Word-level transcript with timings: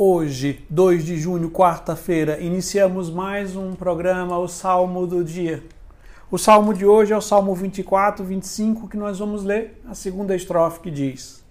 Hoje, 0.00 0.64
2 0.70 1.04
de 1.04 1.16
junho, 1.16 1.50
quarta-feira, 1.50 2.38
iniciamos 2.38 3.10
mais 3.10 3.56
um 3.56 3.74
programa, 3.74 4.38
o 4.38 4.46
Salmo 4.46 5.08
do 5.08 5.24
Dia. 5.24 5.64
O 6.30 6.38
salmo 6.38 6.72
de 6.72 6.86
hoje 6.86 7.12
é 7.12 7.16
o 7.16 7.20
Salmo 7.20 7.52
24, 7.52 8.24
25, 8.24 8.86
que 8.86 8.96
nós 8.96 9.18
vamos 9.18 9.42
ler 9.42 9.82
a 9.88 9.96
segunda 9.96 10.36
estrofe 10.36 10.78
que 10.78 10.90
diz: 10.92 11.44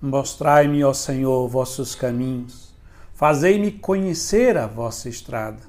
Mostrai-me, 0.00 0.82
ó 0.82 0.94
Senhor, 0.94 1.46
vossos 1.46 1.94
caminhos, 1.94 2.74
fazei-me 3.12 3.70
conhecer 3.70 4.56
a 4.56 4.66
vossa 4.66 5.10
estrada. 5.10 5.60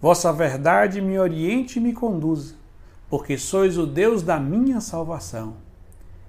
Vossa 0.00 0.32
verdade 0.32 1.02
me 1.02 1.18
oriente 1.18 1.78
e 1.78 1.82
me 1.82 1.92
conduza, 1.92 2.54
porque 3.10 3.36
sois 3.36 3.76
o 3.76 3.86
Deus 3.86 4.22
da 4.22 4.40
minha 4.40 4.80
salvação. 4.80 5.58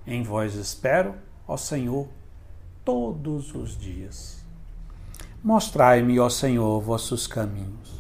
Em 0.06 0.22
vós 0.22 0.56
espero, 0.56 1.14
ó 1.48 1.56
Senhor, 1.56 2.10
todos 2.84 3.56
os 3.56 3.78
dias. 3.78 4.47
Mostrai-me, 5.44 6.20
ó 6.20 6.30
Senhor, 6.30 6.82
vossos 6.82 7.28
caminhos. 7.28 7.96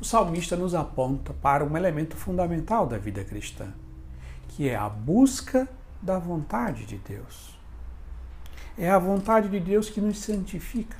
O 0.00 0.04
salmista 0.04 0.54
nos 0.54 0.74
aponta 0.74 1.32
para 1.32 1.64
um 1.64 1.76
elemento 1.76 2.14
fundamental 2.14 2.86
da 2.86 2.98
vida 2.98 3.24
cristã, 3.24 3.72
que 4.48 4.68
é 4.68 4.76
a 4.76 4.88
busca 4.88 5.68
da 6.00 6.18
vontade 6.18 6.84
de 6.84 6.98
Deus. 6.98 7.58
É 8.76 8.88
a 8.90 8.98
vontade 8.98 9.48
de 9.48 9.58
Deus 9.58 9.88
que 9.88 10.00
nos 10.00 10.18
santifica. 10.18 10.96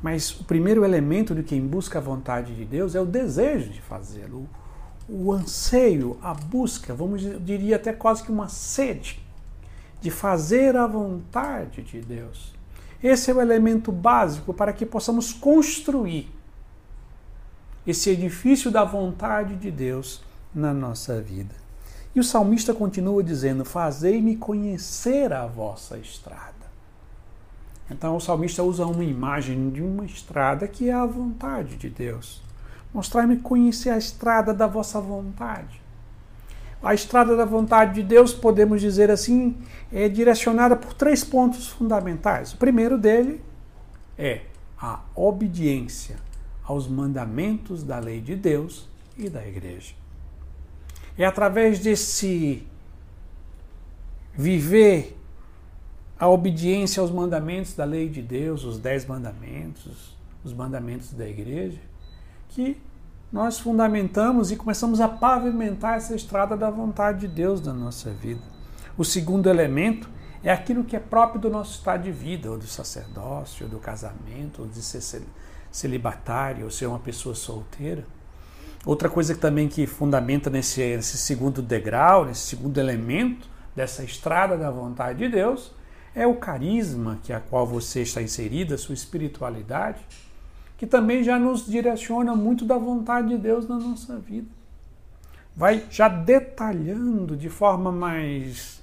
Mas 0.00 0.38
o 0.38 0.44
primeiro 0.44 0.84
elemento 0.84 1.34
de 1.34 1.42
quem 1.42 1.66
busca 1.66 1.98
a 1.98 2.02
vontade 2.02 2.54
de 2.54 2.64
Deus 2.64 2.94
é 2.94 3.00
o 3.00 3.06
desejo 3.06 3.70
de 3.70 3.80
fazê-lo, 3.80 4.48
o 5.08 5.32
anseio, 5.32 6.18
a 6.22 6.34
busca, 6.34 6.94
vamos 6.94 7.22
diria 7.42 7.76
até 7.76 7.92
quase 7.94 8.22
que 8.22 8.30
uma 8.30 8.48
sede 8.48 9.18
de 10.00 10.10
fazer 10.10 10.76
a 10.76 10.86
vontade 10.86 11.82
de 11.82 12.00
Deus. 12.00 12.57
Esse 13.02 13.30
é 13.30 13.34
o 13.34 13.40
elemento 13.40 13.92
básico 13.92 14.52
para 14.52 14.72
que 14.72 14.84
possamos 14.84 15.32
construir 15.32 16.32
esse 17.86 18.10
edifício 18.10 18.70
da 18.70 18.84
vontade 18.84 19.56
de 19.56 19.70
Deus 19.70 20.22
na 20.54 20.74
nossa 20.74 21.20
vida. 21.20 21.54
E 22.14 22.20
o 22.20 22.24
salmista 22.24 22.74
continua 22.74 23.22
dizendo: 23.22 23.64
Fazei-me 23.64 24.36
conhecer 24.36 25.32
a 25.32 25.46
vossa 25.46 25.96
estrada. 25.98 26.54
Então 27.90 28.16
o 28.16 28.20
salmista 28.20 28.62
usa 28.62 28.84
uma 28.84 29.04
imagem 29.04 29.70
de 29.70 29.82
uma 29.82 30.04
estrada 30.04 30.68
que 30.68 30.90
é 30.90 30.92
a 30.92 31.06
vontade 31.06 31.76
de 31.76 31.88
Deus. 31.88 32.42
Mostrar-me 32.92 33.36
conhecer 33.38 33.90
a 33.90 33.98
estrada 33.98 34.52
da 34.52 34.66
vossa 34.66 35.00
vontade. 35.00 35.80
A 36.82 36.94
estrada 36.94 37.36
da 37.36 37.44
vontade 37.44 37.94
de 37.94 38.02
Deus, 38.02 38.32
podemos 38.32 38.80
dizer 38.80 39.10
assim, 39.10 39.56
é 39.92 40.08
direcionada 40.08 40.76
por 40.76 40.94
três 40.94 41.24
pontos 41.24 41.68
fundamentais. 41.68 42.52
O 42.52 42.56
primeiro 42.56 42.96
dele 42.96 43.42
é 44.16 44.42
a 44.80 45.00
obediência 45.14 46.16
aos 46.62 46.86
mandamentos 46.86 47.82
da 47.82 47.98
lei 47.98 48.20
de 48.20 48.36
Deus 48.36 48.88
e 49.16 49.28
da 49.28 49.44
igreja. 49.46 49.94
É 51.16 51.24
através 51.24 51.80
desse 51.80 52.64
viver 54.32 55.18
a 56.18 56.28
obediência 56.28 57.00
aos 57.00 57.10
mandamentos 57.10 57.74
da 57.74 57.84
lei 57.84 58.08
de 58.08 58.22
Deus, 58.22 58.64
os 58.64 58.78
dez 58.78 59.04
mandamentos, 59.04 60.16
os 60.44 60.52
mandamentos 60.52 61.12
da 61.12 61.28
igreja, 61.28 61.80
que 62.50 62.76
nós 63.30 63.58
fundamentamos 63.58 64.50
e 64.50 64.56
começamos 64.56 65.00
a 65.00 65.08
pavimentar 65.08 65.96
essa 65.96 66.14
estrada 66.14 66.56
da 66.56 66.70
vontade 66.70 67.20
de 67.20 67.28
Deus 67.28 67.60
na 67.60 67.74
nossa 67.74 68.10
vida. 68.10 68.40
O 68.96 69.04
segundo 69.04 69.50
elemento 69.50 70.08
é 70.42 70.50
aquilo 70.50 70.82
que 70.82 70.96
é 70.96 71.00
próprio 71.00 71.40
do 71.40 71.50
nosso 71.50 71.78
estado 71.78 72.04
de 72.04 72.10
vida, 72.10 72.50
ou 72.50 72.56
do 72.56 72.66
sacerdócio, 72.66 73.66
ou 73.66 73.70
do 73.70 73.78
casamento, 73.78 74.62
ou 74.62 74.68
de 74.68 74.80
ser 74.80 75.22
celibatário, 75.70 76.64
ou 76.64 76.70
ser 76.70 76.86
uma 76.86 76.98
pessoa 76.98 77.34
solteira. 77.34 78.04
Outra 78.86 79.10
coisa 79.10 79.34
também 79.36 79.68
que 79.68 79.86
fundamenta 79.86 80.48
nesse, 80.48 80.80
nesse 80.80 81.18
segundo 81.18 81.60
degrau, 81.60 82.24
nesse 82.24 82.46
segundo 82.46 82.78
elemento 82.78 83.46
dessa 83.76 84.02
estrada 84.02 84.56
da 84.56 84.70
vontade 84.70 85.18
de 85.18 85.28
Deus, 85.28 85.72
é 86.14 86.26
o 86.26 86.36
carisma 86.36 87.18
que 87.22 87.32
a 87.32 87.40
qual 87.40 87.66
você 87.66 88.02
está 88.02 88.22
inserida, 88.22 88.78
sua 88.78 88.94
espiritualidade 88.94 90.00
que 90.78 90.86
também 90.86 91.24
já 91.24 91.38
nos 91.38 91.66
direciona 91.66 92.34
muito 92.36 92.64
da 92.64 92.78
vontade 92.78 93.28
de 93.28 93.36
Deus 93.36 93.68
na 93.68 93.76
nossa 93.76 94.16
vida. 94.16 94.46
Vai 95.54 95.84
já 95.90 96.08
detalhando 96.08 97.36
de 97.36 97.48
forma 97.50 97.90
mais 97.90 98.80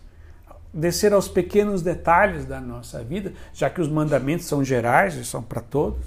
descer 0.73 1.13
aos 1.13 1.29
pequenos 1.29 1.81
detalhes 1.81 2.43
da 2.43 2.59
nossa 2.59 3.01
vida, 3.01 3.31
já 3.53 3.69
que 3.69 3.79
os 3.79 3.87
mandamentos 3.87 4.45
são 4.45 4.61
gerais 4.61 5.15
e 5.15 5.23
são 5.23 5.41
para 5.41 5.61
todos. 5.61 6.05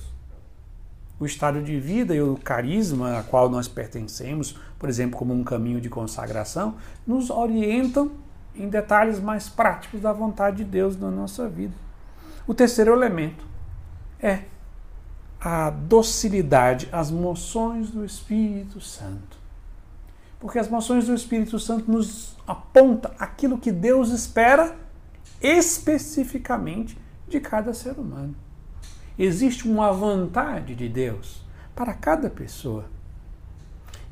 O 1.18 1.24
estado 1.24 1.62
de 1.62 1.80
vida 1.80 2.14
e 2.14 2.20
o 2.20 2.36
carisma 2.36 3.18
a 3.18 3.22
qual 3.22 3.48
nós 3.48 3.66
pertencemos, 3.66 4.56
por 4.78 4.90
exemplo, 4.90 5.18
como 5.18 5.32
um 5.32 5.42
caminho 5.42 5.80
de 5.80 5.88
consagração, 5.88 6.76
nos 7.06 7.30
orientam 7.30 8.12
em 8.54 8.68
detalhes 8.68 9.18
mais 9.18 9.48
práticos 9.48 10.02
da 10.02 10.12
vontade 10.12 10.58
de 10.58 10.64
Deus 10.64 10.98
na 10.98 11.10
nossa 11.10 11.48
vida. 11.48 11.74
O 12.46 12.52
terceiro 12.52 12.92
elemento 12.92 13.44
é 14.20 14.42
a 15.40 15.70
docilidade, 15.70 16.88
as 16.90 17.10
moções 17.10 17.90
do 17.90 18.04
Espírito 18.04 18.80
Santo. 18.80 19.38
Porque 20.40 20.58
as 20.58 20.68
moções 20.68 21.06
do 21.06 21.14
Espírito 21.14 21.58
Santo 21.58 21.90
nos 21.90 22.36
aponta 22.46 23.12
aquilo 23.18 23.58
que 23.58 23.72
Deus 23.72 24.10
espera 24.10 24.76
especificamente 25.40 26.98
de 27.28 27.40
cada 27.40 27.74
ser 27.74 27.98
humano. 27.98 28.34
Existe 29.18 29.68
uma 29.68 29.92
vontade 29.92 30.74
de 30.74 30.88
Deus 30.88 31.42
para 31.74 31.92
cada 31.92 32.30
pessoa. 32.30 32.84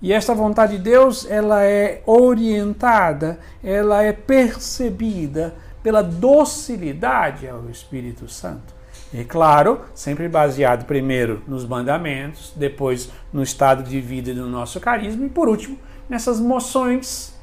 E 0.03 0.13
esta 0.13 0.35
vontade 0.35 0.77
de 0.77 0.83
Deus, 0.83 1.29
ela 1.29 1.65
é 1.65 2.03
orientada, 2.05 3.39
ela 3.63 4.03
é 4.03 4.13
percebida 4.13 5.55
pela 5.83 6.03
docilidade 6.03 7.49
ao 7.49 7.71
Espírito 7.71 8.29
Santo. 8.29 8.76
E 9.17 9.25
claro, 9.25 9.81
sempre 9.95 10.29
baseado 10.29 10.85
primeiro 10.85 11.43
nos 11.49 11.65
mandamentos, 11.65 12.53
depois 12.55 13.11
no 13.33 13.43
estado 13.43 13.83
de 13.83 13.99
vida 13.99 14.31
e 14.31 14.35
no 14.35 14.47
nosso 14.47 14.79
carisma, 14.79 15.25
e 15.25 15.31
por 15.31 15.49
último, 15.49 15.79
nessas 16.07 16.39
moções 16.39 17.35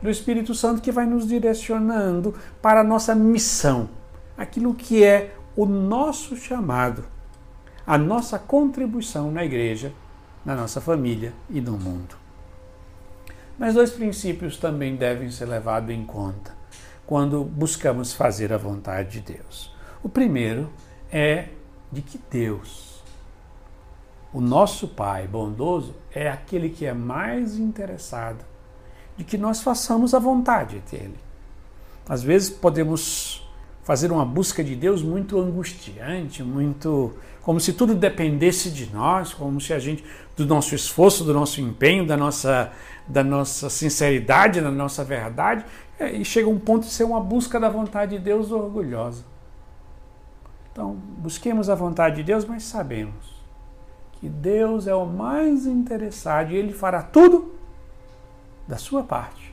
do 0.00 0.08
Espírito 0.08 0.54
Santo 0.54 0.80
que 0.80 0.92
vai 0.92 1.06
nos 1.06 1.26
direcionando 1.26 2.36
para 2.62 2.82
a 2.82 2.84
nossa 2.84 3.16
missão, 3.16 3.90
aquilo 4.36 4.72
que 4.72 5.02
é 5.02 5.34
o 5.56 5.66
nosso 5.66 6.36
chamado, 6.36 7.04
a 7.84 7.98
nossa 7.98 8.38
contribuição 8.38 9.32
na 9.32 9.44
igreja, 9.44 9.92
na 10.44 10.54
nossa 10.54 10.80
família 10.80 11.32
e 11.50 11.60
no 11.60 11.72
mundo. 11.72 12.14
Mas 13.58 13.74
dois 13.74 13.90
princípios 13.90 14.56
também 14.56 14.94
devem 14.94 15.32
ser 15.32 15.46
levados 15.46 15.90
em 15.90 16.04
conta 16.04 16.56
quando 17.04 17.42
buscamos 17.42 18.12
fazer 18.12 18.52
a 18.52 18.56
vontade 18.56 19.20
de 19.20 19.32
Deus. 19.32 19.74
O 20.00 20.08
primeiro 20.08 20.70
é 21.10 21.48
de 21.90 22.02
que 22.02 22.20
Deus, 22.30 23.02
o 24.32 24.40
nosso 24.40 24.88
Pai 24.88 25.26
bondoso, 25.26 25.94
é 26.14 26.28
aquele 26.28 26.68
que 26.68 26.84
é 26.84 26.92
mais 26.92 27.58
interessado 27.58 28.44
de 29.16 29.24
que 29.24 29.36
nós 29.36 29.60
façamos 29.60 30.14
a 30.14 30.18
vontade 30.18 30.82
dele. 30.90 31.18
Às 32.08 32.22
vezes 32.22 32.50
podemos 32.50 33.46
fazer 33.82 34.12
uma 34.12 34.24
busca 34.24 34.62
de 34.62 34.76
Deus 34.76 35.02
muito 35.02 35.38
angustiante, 35.38 36.42
muito 36.42 37.14
como 37.42 37.58
se 37.58 37.72
tudo 37.72 37.94
dependesse 37.94 38.70
de 38.70 38.92
nós, 38.92 39.32
como 39.32 39.60
se 39.60 39.72
a 39.72 39.78
gente 39.78 40.04
do 40.36 40.46
nosso 40.46 40.74
esforço, 40.74 41.24
do 41.24 41.32
nosso 41.32 41.60
empenho, 41.60 42.06
da 42.06 42.16
nossa 42.16 42.70
da 43.08 43.24
nossa 43.24 43.70
sinceridade, 43.70 44.60
da 44.60 44.70
nossa 44.70 45.02
verdade, 45.02 45.64
é, 45.98 46.12
e 46.12 46.24
chega 46.24 46.48
um 46.48 46.58
ponto 46.58 46.84
de 46.84 46.92
ser 46.92 47.04
uma 47.04 47.20
busca 47.20 47.58
da 47.58 47.70
vontade 47.70 48.18
de 48.18 48.22
Deus 48.22 48.52
orgulhosa. 48.52 49.24
Então, 50.78 50.94
busquemos 50.94 51.68
a 51.68 51.74
vontade 51.74 52.14
de 52.14 52.22
Deus, 52.22 52.44
mas 52.44 52.62
sabemos 52.62 53.34
que 54.12 54.28
Deus 54.28 54.86
é 54.86 54.94
o 54.94 55.04
mais 55.04 55.66
interessado 55.66 56.52
e 56.52 56.56
Ele 56.56 56.72
fará 56.72 57.02
tudo 57.02 57.52
da 58.64 58.76
sua 58.76 59.02
parte 59.02 59.52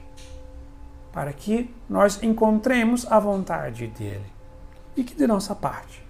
para 1.11 1.33
que 1.33 1.73
nós 1.89 2.21
encontremos 2.21 3.11
a 3.11 3.19
vontade 3.19 3.87
dEle 3.87 4.31
e 4.95 5.03
que 5.03 5.15
de 5.15 5.25
nossa 5.25 5.55
parte 5.55 6.05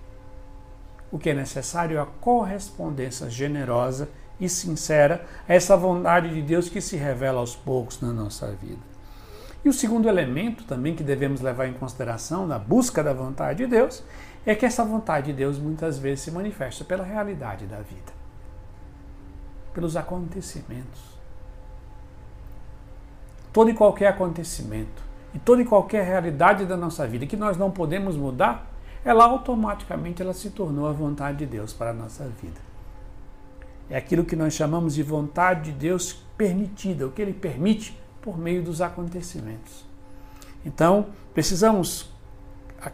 o 1.10 1.18
que 1.18 1.30
é 1.30 1.34
necessário 1.34 1.98
é 1.98 2.02
a 2.02 2.06
correspondência 2.06 3.30
generosa 3.30 4.10
e 4.38 4.50
sincera 4.50 5.26
a 5.48 5.54
essa 5.54 5.78
vontade 5.78 6.34
de 6.34 6.42
Deus 6.42 6.68
que 6.68 6.82
se 6.82 6.98
revela 6.98 7.40
aos 7.40 7.56
poucos 7.56 8.02
na 8.02 8.12
nossa 8.12 8.52
vida. 8.52 8.95
E 9.66 9.70
o 9.70 9.74
segundo 9.74 10.08
elemento 10.08 10.64
também 10.64 10.96
que 10.96 11.04
devemos 11.04 11.42
levar 11.42 11.68
em 11.68 11.74
consideração 11.74 12.46
na 12.46 12.60
busca 12.60 13.04
da 13.04 13.12
vontade 13.12 13.64
de 13.64 13.68
Deus 13.68 14.04
é 14.46 14.54
que 14.54 14.64
essa 14.64 14.86
vontade 14.86 15.32
de 15.32 15.34
Deus 15.34 15.58
muitas 15.58 15.98
vezes 15.98 16.24
se 16.24 16.30
manifesta 16.30 16.86
pela 16.86 17.04
realidade 17.04 17.66
da 17.66 17.78
vida, 17.78 18.14
pelos 19.74 19.98
acontecimentos. 19.98 21.16
Todo 23.52 23.72
e 23.72 23.74
qualquer 23.74 24.10
acontecimento 24.10 25.04
e 25.34 25.40
toda 25.40 25.64
e 25.64 25.66
qualquer 25.66 26.06
realidade 26.06 26.66
da 26.66 26.78
nossa 26.78 27.08
vida 27.08 27.26
que 27.26 27.36
nós 27.36 27.58
não 27.58 27.72
podemos 27.72 28.16
mudar, 28.16 28.72
ela 29.04 29.26
automaticamente 29.26 30.22
ela 30.22 30.34
se 30.34 30.52
tornou 30.52 30.88
a 30.88 30.92
vontade 30.92 31.40
de 31.40 31.48
Deus 31.48 31.74
para 31.74 31.90
a 31.90 31.94
nossa 31.94 32.26
vida. 32.40 32.62
É 33.90 33.98
aquilo 33.98 34.26
que 34.26 34.36
nós 34.36 34.54
chamamos 34.54 34.94
de 34.94 35.02
vontade 35.02 35.72
de 35.72 35.80
Deus 35.80 36.14
permitida, 36.38 37.08
o 37.08 37.12
que 37.12 37.22
ele 37.22 37.34
permite 37.34 38.05
por 38.26 38.40
meio 38.40 38.64
dos 38.64 38.82
acontecimentos. 38.82 39.86
Então, 40.66 41.06
precisamos, 41.32 42.12
a 42.82 42.92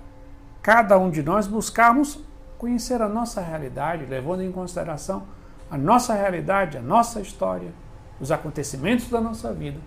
cada 0.61 0.97
um 0.97 1.09
de 1.09 1.23
nós, 1.23 1.47
buscarmos 1.47 2.19
conhecer 2.57 3.01
a 3.01 3.07
nossa 3.07 3.39
realidade, 3.39 4.05
levando 4.05 4.43
em 4.43 4.51
consideração 4.51 5.23
a 5.69 5.77
nossa 5.77 6.13
realidade, 6.13 6.77
a 6.77 6.81
nossa 6.81 7.21
história, 7.21 7.71
os 8.19 8.29
acontecimentos 8.29 9.09
da 9.09 9.21
nossa 9.21 9.53
vida, 9.53 9.79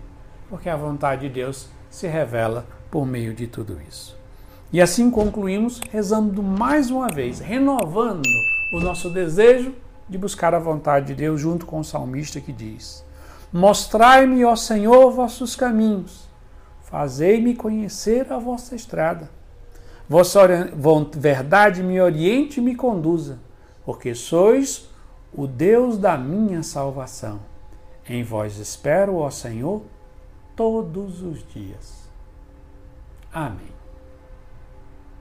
porque 0.49 0.67
a 0.67 0.75
vontade 0.75 1.27
de 1.27 1.35
Deus 1.35 1.69
se 1.91 2.07
revela 2.07 2.65
por 2.89 3.05
meio 3.05 3.35
de 3.35 3.45
tudo 3.45 3.79
isso. 3.87 4.17
E 4.73 4.81
assim 4.81 5.11
concluímos 5.11 5.79
rezando 5.91 6.41
mais 6.41 6.89
uma 6.89 7.07
vez, 7.07 7.39
renovando 7.39 8.27
o 8.73 8.79
nosso 8.79 9.11
desejo 9.11 9.75
de 10.09 10.17
buscar 10.17 10.55
a 10.55 10.59
vontade 10.59 11.05
de 11.05 11.13
Deus 11.15 11.39
junto 11.39 11.67
com 11.67 11.79
o 11.79 11.83
salmista 11.83 12.41
que 12.41 12.51
diz: 12.51 13.04
Mostrai-me, 13.55 14.43
ó 14.43 14.53
Senhor, 14.53 15.09
vossos 15.11 15.55
caminhos, 15.55 16.27
fazei-me 16.81 17.55
conhecer 17.55 18.29
a 18.33 18.37
vossa 18.37 18.75
estrada. 18.75 19.31
Vossa 20.09 20.41
verdade 21.15 21.81
me 21.81 22.01
oriente 22.01 22.59
e 22.59 22.61
me 22.61 22.75
conduza, 22.75 23.39
porque 23.85 24.13
sois 24.13 24.89
o 25.33 25.47
Deus 25.47 25.97
da 25.97 26.17
minha 26.17 26.63
salvação. 26.63 27.39
Em 28.09 28.25
vós 28.25 28.57
espero, 28.57 29.15
ó 29.19 29.29
Senhor, 29.29 29.83
todos 30.53 31.21
os 31.21 31.41
dias. 31.47 32.09
Amém. 33.31 33.74